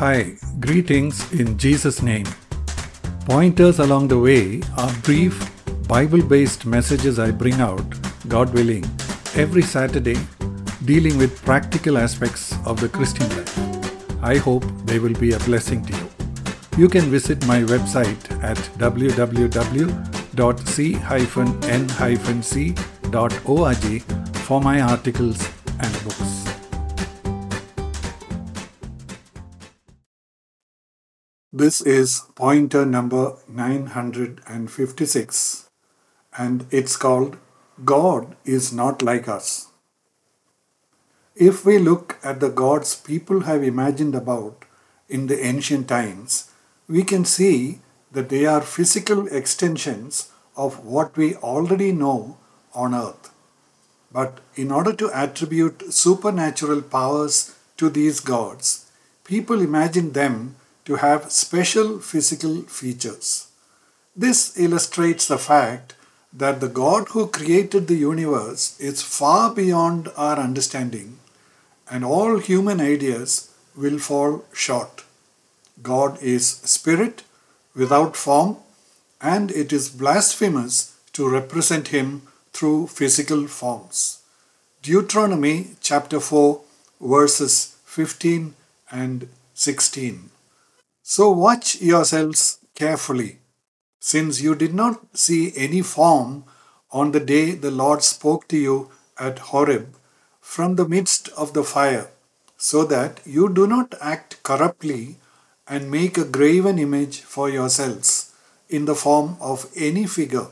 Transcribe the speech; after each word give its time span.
Hi, 0.00 0.34
greetings 0.60 1.30
in 1.30 1.58
Jesus' 1.58 2.00
name. 2.00 2.24
Pointers 3.26 3.80
along 3.80 4.08
the 4.08 4.18
way 4.18 4.62
are 4.78 4.90
brief, 5.02 5.34
Bible 5.86 6.22
based 6.22 6.64
messages 6.64 7.18
I 7.18 7.30
bring 7.30 7.60
out, 7.60 7.84
God 8.26 8.54
willing, 8.54 8.86
every 9.34 9.60
Saturday, 9.60 10.16
dealing 10.86 11.18
with 11.18 11.44
practical 11.44 11.98
aspects 11.98 12.54
of 12.64 12.80
the 12.80 12.88
Christian 12.88 13.28
life. 13.36 13.58
I 14.22 14.38
hope 14.38 14.64
they 14.86 14.98
will 14.98 15.12
be 15.12 15.32
a 15.32 15.38
blessing 15.40 15.84
to 15.84 15.92
you. 15.94 16.08
You 16.78 16.88
can 16.88 17.10
visit 17.18 17.46
my 17.46 17.60
website 17.60 18.42
at 18.42 18.56
www.c-n-c.org 18.78 19.52
for 24.46 24.60
my 24.62 24.80
articles 24.80 25.48
and 25.78 26.04
books. 26.04 26.29
This 31.60 31.80
is 31.82 32.22
pointer 32.36 32.86
number 32.86 33.36
956 33.46 35.68
and 36.38 36.66
it's 36.70 36.96
called 36.96 37.36
God 37.84 38.34
is 38.46 38.72
not 38.72 39.02
like 39.02 39.28
us. 39.28 39.66
If 41.36 41.66
we 41.66 41.76
look 41.76 42.16
at 42.24 42.40
the 42.40 42.48
gods 42.48 42.96
people 42.96 43.40
have 43.40 43.62
imagined 43.62 44.14
about 44.14 44.64
in 45.06 45.26
the 45.26 45.44
ancient 45.44 45.86
times, 45.86 46.50
we 46.88 47.04
can 47.04 47.26
see 47.26 47.80
that 48.10 48.30
they 48.30 48.46
are 48.46 48.62
physical 48.62 49.26
extensions 49.26 50.30
of 50.56 50.82
what 50.82 51.14
we 51.14 51.34
already 51.34 51.92
know 51.92 52.38
on 52.72 52.94
earth. 52.94 53.34
But 54.10 54.40
in 54.54 54.72
order 54.72 54.94
to 54.94 55.10
attribute 55.12 55.92
supernatural 55.92 56.80
powers 56.80 57.54
to 57.76 57.90
these 57.90 58.20
gods, 58.20 58.86
people 59.24 59.60
imagine 59.60 60.12
them 60.12 60.56
to 60.90 60.96
have 60.96 61.30
special 61.30 62.00
physical 62.00 62.62
features. 62.62 63.46
This 64.16 64.58
illustrates 64.58 65.28
the 65.28 65.38
fact 65.38 65.94
that 66.32 66.58
the 66.58 66.74
God 66.78 67.10
who 67.10 67.28
created 67.28 67.86
the 67.86 67.94
universe 67.94 68.64
is 68.80 69.00
far 69.00 69.54
beyond 69.54 70.08
our 70.16 70.36
understanding, 70.36 71.18
and 71.88 72.04
all 72.04 72.38
human 72.38 72.80
ideas 72.80 73.52
will 73.76 74.00
fall 74.00 74.44
short. 74.52 75.04
God 75.80 76.20
is 76.20 76.48
spirit 76.76 77.22
without 77.82 78.16
form, 78.16 78.56
and 79.20 79.52
it 79.52 79.72
is 79.72 79.90
blasphemous 80.02 80.96
to 81.12 81.28
represent 81.28 81.94
him 81.98 82.22
through 82.52 82.88
physical 82.88 83.46
forms. 83.46 84.18
Deuteronomy 84.82 85.56
chapter 85.80 86.18
4, 86.18 86.60
verses 87.00 87.76
15 87.84 88.54
and 88.90 89.28
16. 89.54 90.30
So 91.12 91.28
watch 91.32 91.80
yourselves 91.82 92.58
carefully, 92.76 93.40
since 93.98 94.40
you 94.40 94.54
did 94.54 94.72
not 94.72 95.00
see 95.12 95.52
any 95.56 95.82
form 95.82 96.44
on 96.92 97.10
the 97.10 97.18
day 97.18 97.50
the 97.50 97.72
Lord 97.72 98.04
spoke 98.04 98.46
to 98.46 98.56
you 98.56 98.92
at 99.18 99.40
Horeb 99.50 99.96
from 100.40 100.76
the 100.76 100.86
midst 100.86 101.28
of 101.30 101.52
the 101.52 101.64
fire, 101.64 102.06
so 102.56 102.84
that 102.84 103.18
you 103.24 103.48
do 103.48 103.66
not 103.66 103.96
act 104.00 104.40
corruptly 104.44 105.16
and 105.66 105.90
make 105.90 106.16
a 106.16 106.24
graven 106.38 106.78
image 106.78 107.22
for 107.22 107.50
yourselves 107.50 108.32
in 108.68 108.84
the 108.84 108.94
form 108.94 109.36
of 109.40 109.68
any 109.74 110.06
figure, 110.06 110.46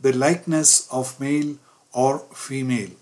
the 0.00 0.14
likeness 0.14 0.88
of 0.90 1.20
male 1.20 1.56
or 1.92 2.20
female. 2.32 2.92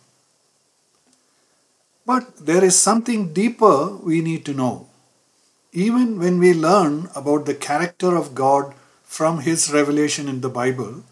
But 2.05 2.37
there 2.47 2.65
is 2.65 2.77
something 2.77 3.33
deeper 3.33 3.91
we 3.91 4.23
need 4.23 4.45
to 4.47 4.55
know. 4.55 4.90
Even 5.73 6.19
when 6.19 6.41
we 6.41 6.53
learn 6.53 7.09
about 7.15 7.47
the 7.47 7.55
character 7.55 8.17
of 8.17 8.35
God 8.35 8.75
from 9.05 9.41
His 9.41 9.73
revelation 9.73 10.29
in 10.29 10.41
the 10.41 10.49
Bible, 10.49 11.05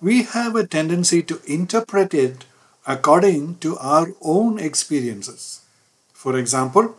we 0.00 0.24
have 0.24 0.54
a 0.54 0.66
tendency 0.66 1.22
to 1.22 1.40
interpret 1.46 2.12
it 2.12 2.44
according 2.86 3.56
to 3.58 3.78
our 3.78 4.08
own 4.20 4.58
experiences. 4.58 5.62
For 6.12 6.36
example, 6.36 6.96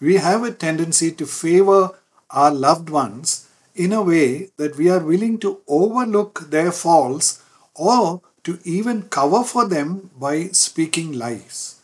we 0.00 0.16
have 0.16 0.44
a 0.44 0.50
tendency 0.50 1.12
to 1.12 1.26
favor 1.26 1.90
our 2.30 2.50
loved 2.50 2.88
ones 2.88 3.48
in 3.74 3.92
a 3.92 4.02
way 4.02 4.48
that 4.56 4.76
we 4.76 4.88
are 4.88 5.04
willing 5.04 5.38
to 5.40 5.60
overlook 5.68 6.50
their 6.50 6.72
faults 6.72 7.42
or 7.74 8.22
to 8.44 8.58
even 8.64 9.02
cover 9.10 9.44
for 9.44 9.68
them 9.68 10.10
by 10.18 10.46
speaking 10.48 11.12
lies. 11.12 11.80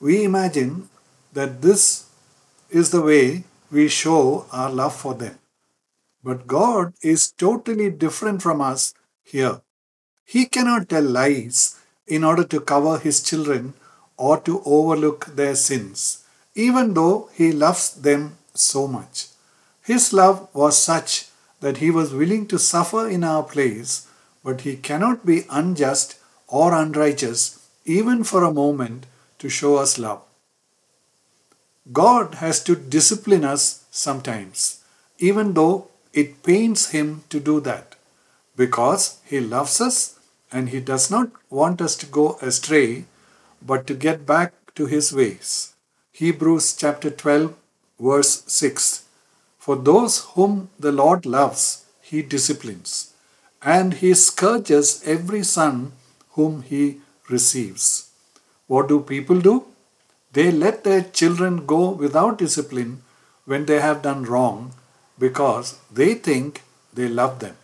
We 0.00 0.24
imagine 0.24 0.88
that 1.34 1.60
this 1.60 2.06
is 2.70 2.90
the 2.90 3.02
way 3.02 3.44
we 3.70 3.88
show 3.88 4.46
our 4.52 4.70
love 4.70 4.94
for 4.94 5.14
them. 5.14 5.38
But 6.22 6.46
God 6.46 6.94
is 7.02 7.30
totally 7.32 7.90
different 7.90 8.42
from 8.42 8.60
us 8.60 8.94
here. 9.22 9.60
He 10.24 10.46
cannot 10.46 10.88
tell 10.88 11.02
lies 11.04 11.78
in 12.06 12.24
order 12.24 12.44
to 12.44 12.60
cover 12.60 12.98
his 12.98 13.22
children 13.22 13.74
or 14.16 14.40
to 14.40 14.62
overlook 14.64 15.26
their 15.26 15.54
sins, 15.54 16.24
even 16.54 16.94
though 16.94 17.30
he 17.34 17.52
loves 17.52 17.94
them 17.94 18.36
so 18.54 18.86
much. 18.88 19.28
His 19.82 20.12
love 20.12 20.48
was 20.52 20.76
such 20.76 21.28
that 21.60 21.78
he 21.78 21.90
was 21.90 22.12
willing 22.12 22.46
to 22.48 22.58
suffer 22.58 23.08
in 23.08 23.24
our 23.24 23.42
place, 23.42 24.06
but 24.44 24.62
he 24.62 24.76
cannot 24.76 25.24
be 25.24 25.44
unjust 25.50 26.16
or 26.46 26.74
unrighteous 26.74 27.58
even 27.84 28.24
for 28.24 28.44
a 28.44 28.52
moment 28.52 29.06
to 29.38 29.48
show 29.48 29.76
us 29.76 29.98
love. 29.98 30.22
God 31.92 32.34
has 32.36 32.62
to 32.64 32.76
discipline 32.76 33.44
us 33.44 33.84
sometimes, 33.90 34.82
even 35.18 35.54
though 35.54 35.88
it 36.12 36.42
pains 36.42 36.90
him 36.90 37.22
to 37.30 37.40
do 37.40 37.60
that, 37.60 37.96
because 38.56 39.20
he 39.24 39.40
loves 39.40 39.80
us 39.80 40.18
and 40.52 40.68
he 40.68 40.80
does 40.80 41.10
not 41.10 41.30
want 41.48 41.80
us 41.80 41.96
to 41.96 42.06
go 42.06 42.38
astray, 42.42 43.04
but 43.62 43.86
to 43.86 43.94
get 43.94 44.26
back 44.26 44.52
to 44.74 44.86
his 44.86 45.12
ways. 45.12 45.74
Hebrews 46.12 46.74
chapter 46.74 47.10
12, 47.10 47.54
verse 47.98 48.42
6. 48.46 49.04
For 49.58 49.76
those 49.76 50.24
whom 50.34 50.70
the 50.78 50.92
Lord 50.92 51.24
loves, 51.24 51.86
he 52.02 52.22
disciplines, 52.22 53.14
and 53.62 53.94
he 53.94 54.14
scourges 54.14 55.02
every 55.06 55.42
son 55.42 55.92
whom 56.30 56.62
he 56.62 57.00
receives. 57.28 58.10
What 58.66 58.88
do 58.88 59.00
people 59.00 59.40
do? 59.40 59.64
They 60.32 60.50
let 60.50 60.84
their 60.84 61.02
children 61.02 61.66
go 61.66 61.90
without 61.90 62.38
discipline 62.38 63.02
when 63.44 63.64
they 63.66 63.80
have 63.80 64.02
done 64.02 64.24
wrong 64.24 64.72
because 65.18 65.78
they 65.90 66.14
think 66.14 66.62
they 66.92 67.08
love 67.08 67.38
them. 67.40 67.56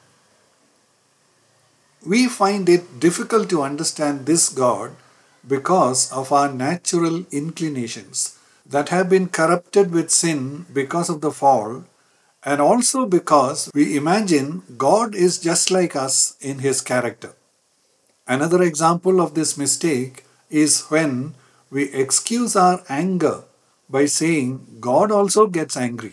We 2.07 2.29
find 2.29 2.69
it 2.69 3.01
difficult 3.01 3.49
to 3.51 3.63
understand 3.63 4.27
this 4.27 4.49
God 4.49 4.93
because 5.47 6.11
of 6.13 6.33
our 6.33 6.53
natural 6.53 7.25
inclinations 7.31 8.39
that 8.67 8.89
have 8.89 9.09
been 9.09 9.29
corrupted 9.29 9.91
with 9.91 10.11
sin 10.11 10.67
because 10.73 11.09
of 11.11 11.21
the 11.21 11.31
fall, 11.31 11.85
and 12.43 12.61
also 12.61 13.07
because 13.07 13.71
we 13.75 13.97
imagine 13.97 14.63
God 14.77 15.15
is 15.15 15.39
just 15.39 15.71
like 15.71 15.97
us 15.97 16.37
in 16.41 16.59
his 16.59 16.81
character. 16.81 17.35
Another 18.27 18.63
example 18.63 19.21
of 19.21 19.35
this 19.35 19.57
mistake 19.59 20.25
is 20.51 20.83
when 20.89 21.35
we 21.75 21.85
excuse 22.03 22.55
our 22.55 22.83
anger 22.89 23.37
by 23.91 24.07
saying 24.07 24.51
God 24.81 25.11
also 25.11 25.47
gets 25.49 25.77
angry. 25.77 26.12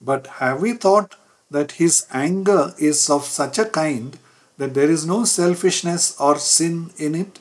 But 0.00 0.26
have 0.38 0.60
we 0.60 0.72
thought 0.72 1.14
that 1.50 1.78
his 1.82 2.04
anger 2.12 2.74
is 2.76 3.08
of 3.08 3.24
such 3.24 3.60
a 3.60 3.66
kind 3.66 4.18
that 4.58 4.74
there 4.74 4.90
is 4.90 5.06
no 5.06 5.24
selfishness 5.24 6.18
or 6.18 6.36
sin 6.38 6.90
in 6.98 7.14
it? 7.14 7.38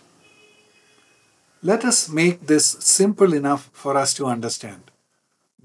Let 1.64 1.84
us 1.84 2.10
make 2.10 2.46
this 2.46 2.68
simple 2.80 3.34
enough 3.34 3.72
for 3.74 3.98
us 3.98 4.14
to 4.16 4.28
understand. 4.28 4.92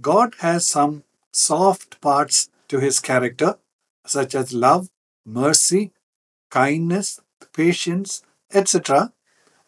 God 0.01 0.37
has 0.39 0.67
some 0.67 1.05
soft 1.31 2.01
parts 2.01 2.49
to 2.69 2.81
his 2.81 3.01
character, 3.01 3.57
such 4.07 4.35
as 4.35 4.55
love, 4.55 4.89
mercy, 5.27 5.91
kindness, 6.49 7.21
patience, 7.53 8.23
etc. 8.51 9.13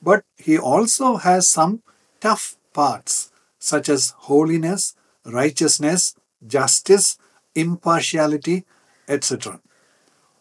But 0.02 0.24
he 0.36 0.58
also 0.58 1.16
has 1.16 1.48
some 1.48 1.82
tough 2.20 2.56
parts, 2.72 3.30
such 3.58 3.88
as 3.88 4.14
holiness, 4.18 4.94
righteousness, 5.24 6.16
justice, 6.46 7.18
impartiality, 7.54 8.64
etc. 9.08 9.60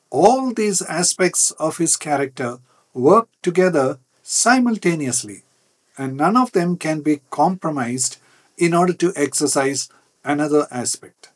All 0.10 0.52
these 0.54 0.82
aspects 0.82 1.52
of 1.52 1.78
his 1.78 1.96
character 1.96 2.60
work 2.94 3.30
together 3.42 4.00
simultaneously, 4.24 5.44
and 5.98 6.18
none 6.18 6.36
of 6.36 6.52
them 6.54 6.78
can 6.78 7.02
be 7.02 7.22
compromised 7.30 8.18
in 8.58 8.74
order 8.74 8.94
to 8.94 9.14
exercise 9.16 9.90
another 10.24 10.68
aspect. 10.72 11.30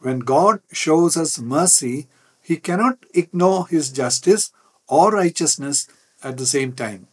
When 0.00 0.20
God 0.20 0.60
shows 0.72 1.16
us 1.16 1.38
mercy, 1.38 2.08
he 2.40 2.56
cannot 2.56 2.98
ignore 3.14 3.66
his 3.68 3.90
justice 3.90 4.52
or 4.88 5.12
righteousness 5.12 5.88
at 6.22 6.36
the 6.36 6.46
same 6.46 6.72
time. 6.72 7.08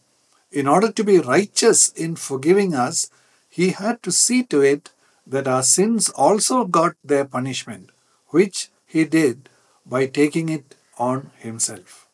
In 0.52 0.66
order 0.66 0.90
to 0.90 1.04
be 1.04 1.18
righteous 1.18 1.90
in 1.90 2.16
forgiving 2.16 2.74
us, 2.74 3.10
he 3.48 3.70
had 3.70 4.02
to 4.02 4.10
see 4.10 4.42
to 4.44 4.60
it 4.60 4.90
that 5.26 5.46
our 5.46 5.62
sins 5.62 6.08
also 6.08 6.64
got 6.64 6.96
their 7.04 7.24
punishment, 7.24 7.90
which 8.28 8.68
he 8.86 9.04
did 9.04 9.48
by 9.86 10.06
taking 10.06 10.48
it 10.48 10.74
on 10.98 11.30
himself. 11.38 12.08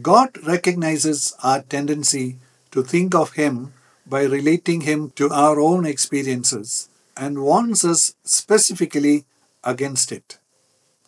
God 0.00 0.38
recognizes 0.46 1.34
our 1.42 1.62
tendency 1.62 2.36
to 2.70 2.82
think 2.82 3.14
of 3.14 3.32
him 3.32 3.72
by 4.06 4.22
relating 4.22 4.82
him 4.82 5.10
to 5.16 5.30
our 5.30 5.58
own 5.58 5.84
experiences 5.84 6.88
and 7.16 7.42
warns 7.42 7.84
us 7.84 8.14
specifically 8.24 9.24
against 9.64 10.12
it. 10.12 10.38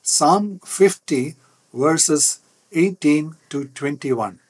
Psalm 0.02 0.60
50 0.64 1.36
verses 1.72 2.40
18 2.72 3.36
to 3.50 3.64
21. 3.66 4.41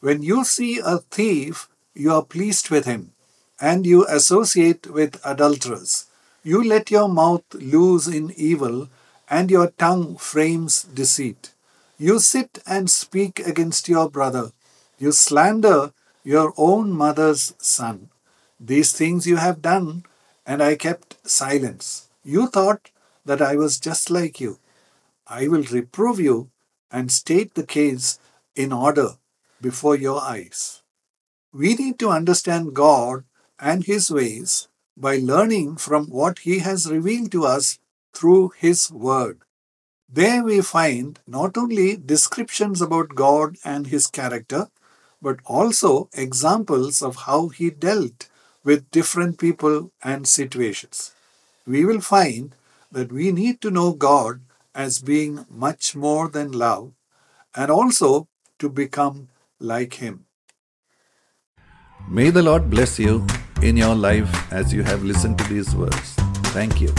When 0.00 0.22
you 0.22 0.44
see 0.44 0.78
a 0.78 0.98
thief, 0.98 1.68
you 1.92 2.12
are 2.12 2.22
pleased 2.22 2.70
with 2.70 2.84
him, 2.84 3.14
and 3.60 3.84
you 3.84 4.06
associate 4.06 4.86
with 4.86 5.20
adulterers. 5.24 6.06
You 6.44 6.62
let 6.62 6.92
your 6.92 7.08
mouth 7.08 7.42
loose 7.52 8.06
in 8.06 8.32
evil, 8.36 8.88
and 9.28 9.50
your 9.50 9.72
tongue 9.72 10.16
frames 10.16 10.84
deceit. 10.84 11.52
You 11.98 12.20
sit 12.20 12.60
and 12.64 12.88
speak 12.88 13.40
against 13.40 13.88
your 13.88 14.08
brother. 14.08 14.52
You 15.00 15.10
slander 15.10 15.92
your 16.22 16.54
own 16.56 16.92
mother's 16.92 17.54
son. 17.58 18.10
These 18.60 18.92
things 18.92 19.26
you 19.26 19.36
have 19.36 19.60
done, 19.60 20.04
and 20.46 20.62
I 20.62 20.76
kept 20.76 21.16
silence. 21.28 22.06
You 22.22 22.46
thought 22.46 22.90
that 23.24 23.42
I 23.42 23.56
was 23.56 23.80
just 23.80 24.10
like 24.10 24.40
you. 24.40 24.60
I 25.26 25.48
will 25.48 25.64
reprove 25.64 26.20
you 26.20 26.50
and 26.88 27.10
state 27.10 27.54
the 27.54 27.66
case 27.66 28.20
in 28.54 28.72
order 28.72 29.16
before 29.60 29.96
your 29.96 30.20
eyes. 30.20 30.82
We 31.52 31.74
need 31.74 31.98
to 32.00 32.10
understand 32.10 32.74
God 32.74 33.24
and 33.58 33.84
His 33.84 34.10
ways 34.10 34.68
by 34.96 35.16
learning 35.16 35.76
from 35.76 36.06
what 36.06 36.40
He 36.40 36.58
has 36.60 36.90
revealed 36.90 37.32
to 37.32 37.44
us 37.44 37.78
through 38.14 38.52
His 38.56 38.90
Word. 38.90 39.40
There 40.08 40.42
we 40.42 40.60
find 40.62 41.18
not 41.26 41.56
only 41.56 41.96
descriptions 41.96 42.80
about 42.80 43.14
God 43.14 43.56
and 43.64 43.86
His 43.86 44.06
character, 44.06 44.68
but 45.20 45.40
also 45.44 46.08
examples 46.14 47.02
of 47.02 47.16
how 47.26 47.48
He 47.48 47.70
dealt 47.70 48.28
with 48.64 48.90
different 48.90 49.38
people 49.38 49.90
and 50.02 50.26
situations. 50.26 51.14
We 51.66 51.84
will 51.84 52.00
find 52.00 52.54
that 52.90 53.12
we 53.12 53.32
need 53.32 53.60
to 53.60 53.70
know 53.70 53.92
God 53.92 54.40
as 54.74 55.00
being 55.00 55.44
much 55.50 55.94
more 55.96 56.28
than 56.28 56.52
love 56.52 56.92
and 57.54 57.70
also 57.70 58.28
to 58.58 58.68
become 58.68 59.28
like 59.60 59.94
Him. 59.94 60.26
May 62.08 62.30
the 62.30 62.42
Lord 62.42 62.70
bless 62.70 62.98
you 62.98 63.26
in 63.62 63.76
your 63.76 63.94
life 63.94 64.52
as 64.52 64.72
you 64.72 64.82
have 64.82 65.04
listened 65.04 65.38
to 65.38 65.44
these 65.44 65.74
words. 65.74 66.14
Thank 66.54 66.80
you. 66.80 66.92